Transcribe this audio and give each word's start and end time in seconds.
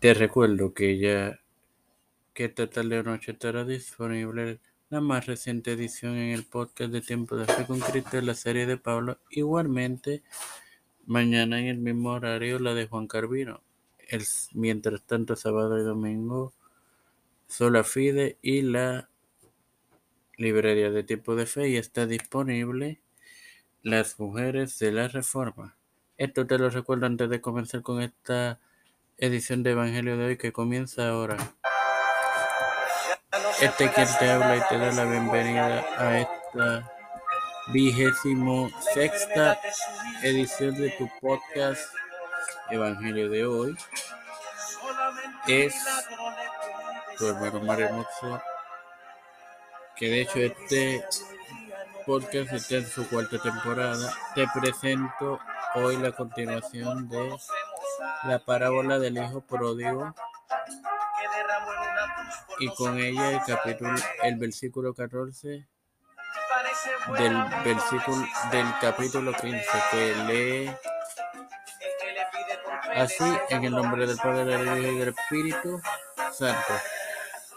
Te 0.00 0.14
recuerdo 0.14 0.72
que 0.72 0.98
ya 0.98 1.40
que 2.32 2.46
esta 2.46 2.70
tarde 2.70 3.00
o 3.00 3.02
noche 3.02 3.32
estará 3.32 3.66
disponible 3.66 4.58
la 4.88 5.02
más 5.02 5.26
reciente 5.26 5.72
edición 5.72 6.16
en 6.16 6.30
el 6.30 6.44
podcast 6.44 6.90
de 6.90 7.02
Tiempo 7.02 7.36
de 7.36 7.44
Fe 7.44 7.66
con 7.66 7.80
Cristo 7.80 8.16
de 8.16 8.22
la 8.22 8.34
serie 8.34 8.64
de 8.64 8.78
Pablo. 8.78 9.18
Igualmente, 9.28 10.22
mañana 11.04 11.60
en 11.60 11.66
el 11.66 11.76
mismo 11.76 12.12
horario 12.12 12.58
la 12.60 12.72
de 12.72 12.86
Juan 12.86 13.08
Carvino. 13.08 13.60
Mientras 14.54 15.02
tanto, 15.02 15.36
sábado 15.36 15.78
y 15.78 15.82
domingo, 15.82 16.54
Sola 17.46 17.84
Fide 17.84 18.38
y 18.40 18.62
la 18.62 19.10
librería 20.38 20.90
de 20.90 21.02
Tiempo 21.02 21.36
de 21.36 21.44
Fe 21.44 21.68
y 21.68 21.76
está 21.76 22.06
disponible 22.06 23.02
Las 23.82 24.18
Mujeres 24.18 24.78
de 24.78 24.92
la 24.92 25.08
Reforma. 25.08 25.76
Esto 26.16 26.46
te 26.46 26.56
lo 26.56 26.70
recuerdo 26.70 27.04
antes 27.04 27.28
de 27.28 27.42
comenzar 27.42 27.82
con 27.82 28.00
esta 28.00 28.60
edición 29.20 29.62
de 29.62 29.72
Evangelio 29.72 30.16
de 30.16 30.24
hoy 30.24 30.36
que 30.38 30.50
comienza 30.50 31.10
ahora. 31.10 31.36
Este 33.60 33.90
quien 33.92 34.08
te 34.18 34.30
habla 34.30 34.56
y 34.56 34.60
te 34.68 34.78
da 34.78 34.92
la 34.92 35.04
bienvenida 35.04 35.84
a 35.98 36.18
esta 36.20 36.92
vigésimo 37.68 38.70
sexta 38.94 39.60
edición 40.22 40.74
de 40.76 40.88
tu 40.90 41.06
podcast 41.20 41.82
Evangelio 42.70 43.28
de 43.28 43.44
hoy. 43.44 43.76
Es 45.46 45.74
tu 47.18 47.28
hermano 47.28 47.60
Mario 47.60 48.06
que 49.96 50.08
de 50.08 50.20
hecho 50.22 50.38
este 50.38 51.04
podcast 52.06 52.52
está 52.54 52.76
en 52.76 52.86
su 52.86 53.06
cuarta 53.06 53.38
temporada. 53.38 54.14
Te 54.34 54.46
presento 54.58 55.38
hoy 55.74 55.98
la 55.98 56.10
continuación 56.12 57.06
de 57.10 57.36
la 58.24 58.38
parábola 58.44 58.98
del 58.98 59.18
hijo 59.18 59.40
pródigo 59.40 60.14
y 62.58 62.68
con 62.74 62.98
ella 62.98 63.30
el 63.32 63.40
capítulo 63.46 63.94
el 64.22 64.36
versículo 64.36 64.94
14 64.94 65.66
del 67.18 67.44
versículo 67.64 68.26
del 68.50 68.66
capítulo 68.80 69.32
15 69.32 69.66
que 69.90 70.14
lee 70.26 70.70
así 72.94 73.24
en 73.48 73.64
el 73.64 73.72
nombre 73.72 74.06
del 74.06 74.16
Padre 74.16 74.44
del 74.44 74.66
Hijo 74.66 74.76
y 74.76 74.98
del 74.98 75.08
Espíritu 75.08 75.80
Santo. 76.32 76.74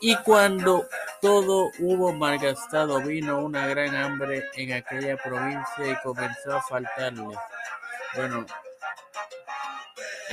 Y 0.00 0.16
cuando 0.16 0.86
todo 1.20 1.70
hubo 1.78 2.12
malgastado 2.12 3.00
vino 3.00 3.40
una 3.40 3.66
gran 3.66 3.94
hambre 3.94 4.44
en 4.54 4.72
aquella 4.72 5.16
provincia 5.16 5.86
y 5.86 5.96
comenzó 6.02 6.56
a 6.56 6.62
faltarle. 6.62 7.36
Bueno 8.16 8.44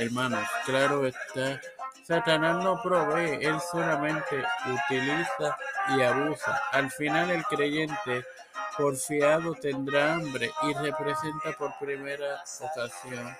Hermanos, 0.00 0.48
claro 0.64 1.06
está, 1.06 1.60
Satanás 2.02 2.64
no 2.64 2.80
provee, 2.82 3.38
él 3.42 3.60
solamente 3.70 4.42
utiliza 4.66 5.56
y 5.94 6.00
abusa. 6.00 6.58
Al 6.72 6.90
final 6.90 7.30
el 7.30 7.44
creyente 7.44 8.24
porfiado 8.78 9.54
tendrá 9.56 10.14
hambre 10.14 10.50
y 10.62 10.72
representa 10.72 11.52
por 11.58 11.76
primera 11.78 12.42
ocasión 12.60 13.36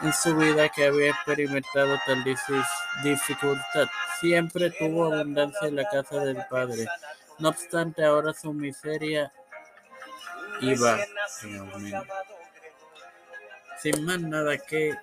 en 0.00 0.12
su 0.12 0.36
vida 0.36 0.68
que 0.68 0.86
había 0.86 1.10
experimentado 1.10 1.96
tal 2.04 2.24
dificultad. 2.24 3.86
Siempre 4.18 4.70
tuvo 4.72 5.12
abundancia 5.12 5.68
en 5.68 5.76
la 5.76 5.88
casa 5.88 6.18
del 6.24 6.44
Padre. 6.50 6.86
No 7.38 7.50
obstante, 7.50 8.04
ahora 8.04 8.34
su 8.34 8.52
miseria 8.52 9.32
iba. 10.60 10.98
Sin 13.78 14.04
más 14.04 14.20
nada 14.20 14.58
que 14.58 14.94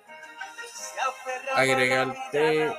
agregarte 1.54 2.72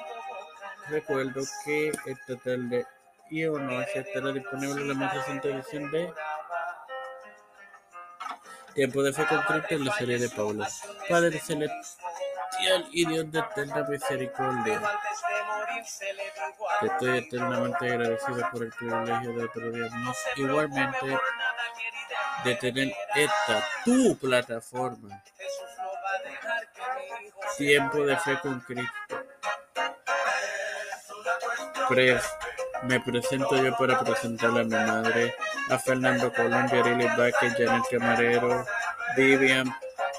recuerdo 0.90 1.42
que 1.64 1.92
esta 2.06 2.36
tarde 2.44 2.86
y 3.30 3.46
o 3.46 3.60
noche 3.60 4.00
estará 4.00 4.32
disponible 4.32 4.86
la 4.86 4.94
más 4.94 5.14
reciente 5.14 5.52
edición 5.52 5.92
de 5.92 6.12
Tiempo 8.74 9.04
de 9.04 9.14
Fe 9.14 9.26
con 9.28 9.42
Cristo 9.42 9.76
en 9.76 9.86
la 9.86 9.94
serie 9.94 10.20
de 10.20 10.30
Pablo. 10.30 10.66
Padre 11.08 11.40
celestial 11.40 12.88
y 12.92 13.06
Dios 13.06 13.32
de 13.32 13.40
eterna 13.40 13.84
misericordia. 13.88 14.82
estoy 16.82 17.18
eternamente 17.18 17.90
agradecido 17.90 18.50
por 18.52 18.64
el 18.64 18.72
privilegio 18.72 19.34
de 19.34 19.44
otro 19.44 19.72
igualmente 20.36 21.20
de 22.44 22.56
tener 22.56 22.94
esta 23.16 23.68
tu 23.84 24.18
plataforma 24.18 25.22
Tiempo 27.58 28.06
de 28.06 28.18
fe 28.18 28.40
con 28.42 28.60
Cristo. 28.62 28.94
me 32.84 33.00
presento 33.02 33.56
yo 33.58 33.76
para 33.78 34.00
presentarle 34.00 34.62
a 34.62 34.64
mi 34.64 34.70
madre, 34.70 35.36
a 35.70 35.78
Fernando 35.78 36.32
Colón, 36.34 36.68
Yarili 36.70 37.06
Vázquez, 37.18 37.54
Janet 37.58 37.84
Camarero, 37.90 38.66
Vivian 39.18 39.74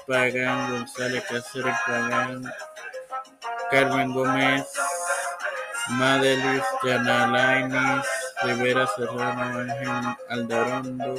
Pagan, 0.07 0.71
González 0.71 1.23
Cáceres 1.25 1.75
Pagan, 1.87 2.43
Carmen 3.71 4.13
Gómez, 4.13 4.67
Madelis, 5.89 6.63
Jana 6.83 7.27
Lainis, 7.27 8.05
Rivera 8.43 8.87
Serrano, 8.87 9.59
Ángel 9.59 10.17
Aldarondo, 10.29 11.15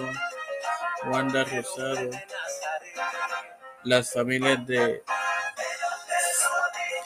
Wanda 1.06 1.44
Rosado, 1.44 2.10
las 3.84 4.12
familias 4.12 4.64
de 4.66 5.02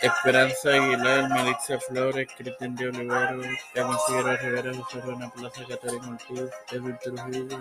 Esperanza 0.06 0.70
Aguilar, 0.70 1.28
Melissa 1.30 1.80
Flores, 1.80 2.28
Cristian 2.36 2.76
de 2.76 2.88
Olivero, 2.88 3.40
Carmen 3.74 3.98
Figueroa 4.06 4.36
Rivera, 4.36 4.72
José 4.74 5.00
Ruena 5.00 5.28
Plaza, 5.30 5.62
Catarina 5.68 6.08
Ortiz, 6.08 6.50
Edwin 6.70 6.98
Trujillo, 7.02 7.58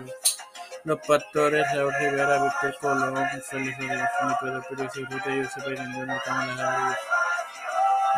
Los 0.84 1.00
Pastores, 1.06 1.66
Raúl 1.74 1.92
Rivera, 1.98 2.44
Víctor 2.44 2.76
Colón, 2.80 3.16
Félix 3.50 3.78
Rodríguez, 3.78 4.08
Pedro 4.40 4.62
Pérez, 4.68 4.94
Ruta 5.10 5.24
Josep 5.24 5.78
Ninguno, 5.78 6.14
Kamala 6.24 6.86
Harris, 6.86 6.98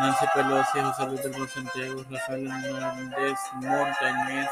Nancy 0.00 0.26
Pelosi, 0.34 0.80
José 0.80 1.06
Luis 1.06 1.22
del 1.22 1.48
Santiago, 1.48 2.04
Rafael 2.10 2.46
Hernández, 2.46 3.38
Montañez, 3.54 4.50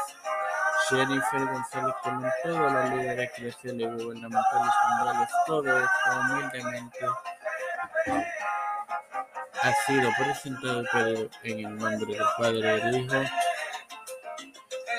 Jennifer 0.89 1.45
González 1.53 1.95
Colón, 2.01 2.31
todos 2.43 2.71
los 2.71 2.89
líderes 2.89 3.31
y 3.63 3.85
gubernamentales 3.85 4.73
mundiales, 4.89 5.29
todo 5.45 5.77
esto 5.77 6.19
humildemente 6.19 7.05
ha 9.67 9.73
sido 9.85 10.09
presentado 10.17 11.29
en 11.43 11.59
el 11.59 11.77
nombre 11.77 12.13
del 12.13 12.25
Padre, 12.37 12.79
del 12.79 13.01
Hijo 13.01 13.21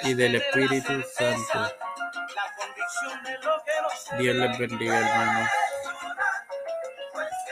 y 0.05 0.15
del 0.15 0.35
Espíritu 0.35 0.93
Santo. 1.15 1.73
Dios 4.19 4.37
les 4.37 4.59
bendiga, 4.59 4.99
hermanos. 4.99 5.51